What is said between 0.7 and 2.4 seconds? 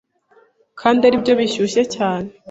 kandi aribyo bishyushye cyane